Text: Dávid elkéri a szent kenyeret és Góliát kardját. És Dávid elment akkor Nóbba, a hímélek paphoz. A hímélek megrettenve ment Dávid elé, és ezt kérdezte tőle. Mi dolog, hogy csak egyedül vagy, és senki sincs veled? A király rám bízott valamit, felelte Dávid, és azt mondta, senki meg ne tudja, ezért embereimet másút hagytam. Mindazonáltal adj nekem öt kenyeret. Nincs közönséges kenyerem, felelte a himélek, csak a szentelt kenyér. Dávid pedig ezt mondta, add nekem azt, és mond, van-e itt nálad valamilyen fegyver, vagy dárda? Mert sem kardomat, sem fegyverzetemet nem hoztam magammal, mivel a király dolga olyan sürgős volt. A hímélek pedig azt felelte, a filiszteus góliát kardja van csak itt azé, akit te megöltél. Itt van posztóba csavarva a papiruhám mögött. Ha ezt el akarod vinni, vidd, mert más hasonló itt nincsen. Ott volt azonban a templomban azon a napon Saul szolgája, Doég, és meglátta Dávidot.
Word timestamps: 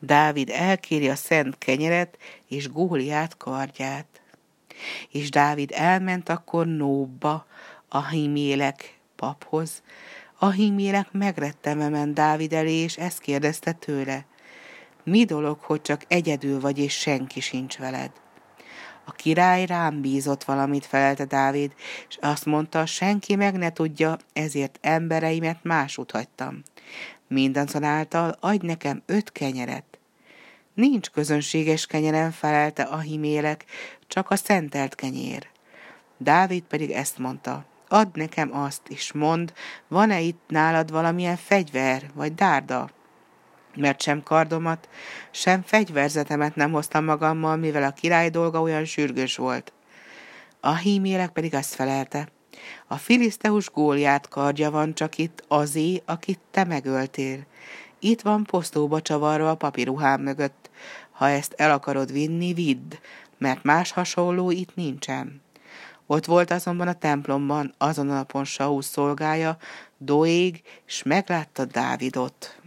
Dávid 0.00 0.50
elkéri 0.50 1.08
a 1.08 1.14
szent 1.14 1.58
kenyeret 1.58 2.18
és 2.48 2.68
Góliát 2.68 3.36
kardját. 3.36 4.20
És 5.10 5.30
Dávid 5.30 5.70
elment 5.74 6.28
akkor 6.28 6.66
Nóbba, 6.66 7.46
a 7.88 8.08
hímélek 8.08 8.98
paphoz. 9.16 9.82
A 10.38 10.50
hímélek 10.50 11.12
megrettenve 11.12 11.88
ment 11.88 12.14
Dávid 12.14 12.52
elé, 12.52 12.72
és 12.72 12.96
ezt 12.96 13.20
kérdezte 13.20 13.72
tőle. 13.72 14.26
Mi 15.04 15.24
dolog, 15.24 15.60
hogy 15.60 15.82
csak 15.82 16.02
egyedül 16.08 16.60
vagy, 16.60 16.78
és 16.78 16.92
senki 16.92 17.40
sincs 17.40 17.76
veled? 17.78 18.10
A 19.04 19.12
király 19.12 19.66
rám 19.66 20.00
bízott 20.00 20.44
valamit, 20.44 20.86
felelte 20.86 21.24
Dávid, 21.24 21.72
és 22.08 22.16
azt 22.20 22.44
mondta, 22.44 22.86
senki 22.86 23.36
meg 23.36 23.54
ne 23.54 23.72
tudja, 23.72 24.16
ezért 24.32 24.78
embereimet 24.80 25.58
másút 25.62 26.10
hagytam. 26.10 26.62
Mindazonáltal 27.28 28.36
adj 28.40 28.66
nekem 28.66 29.02
öt 29.06 29.32
kenyeret. 29.32 29.98
Nincs 30.74 31.10
közönséges 31.10 31.86
kenyerem, 31.86 32.30
felelte 32.30 32.82
a 32.82 32.98
himélek, 32.98 33.64
csak 34.06 34.30
a 34.30 34.36
szentelt 34.36 34.94
kenyér. 34.94 35.48
Dávid 36.18 36.62
pedig 36.62 36.90
ezt 36.90 37.18
mondta, 37.18 37.64
add 37.88 38.08
nekem 38.12 38.56
azt, 38.56 38.82
és 38.88 39.12
mond, 39.12 39.52
van-e 39.88 40.20
itt 40.20 40.42
nálad 40.48 40.90
valamilyen 40.90 41.36
fegyver, 41.36 42.10
vagy 42.14 42.34
dárda? 42.34 42.90
Mert 43.76 44.02
sem 44.02 44.22
kardomat, 44.22 44.88
sem 45.30 45.62
fegyverzetemet 45.62 46.54
nem 46.54 46.72
hoztam 46.72 47.04
magammal, 47.04 47.56
mivel 47.56 47.82
a 47.82 47.90
király 47.90 48.30
dolga 48.30 48.60
olyan 48.60 48.84
sürgős 48.84 49.36
volt. 49.36 49.72
A 50.60 50.74
hímélek 50.74 51.30
pedig 51.30 51.54
azt 51.54 51.74
felelte, 51.74 52.28
a 52.86 52.96
filiszteus 52.96 53.70
góliát 53.70 54.28
kardja 54.28 54.70
van 54.70 54.94
csak 54.94 55.18
itt 55.18 55.44
azé, 55.48 56.02
akit 56.04 56.38
te 56.50 56.64
megöltél. 56.64 57.46
Itt 57.98 58.20
van 58.20 58.44
posztóba 58.44 59.00
csavarva 59.00 59.50
a 59.50 59.54
papiruhám 59.54 60.20
mögött. 60.20 60.70
Ha 61.10 61.28
ezt 61.28 61.54
el 61.56 61.70
akarod 61.70 62.12
vinni, 62.12 62.52
vidd, 62.52 62.94
mert 63.38 63.62
más 63.62 63.92
hasonló 63.92 64.50
itt 64.50 64.74
nincsen. 64.74 65.42
Ott 66.06 66.24
volt 66.24 66.50
azonban 66.50 66.88
a 66.88 66.92
templomban 66.92 67.74
azon 67.78 68.10
a 68.10 68.14
napon 68.14 68.44
Saul 68.44 68.82
szolgája, 68.82 69.56
Doég, 69.98 70.62
és 70.86 71.02
meglátta 71.02 71.64
Dávidot. 71.64 72.60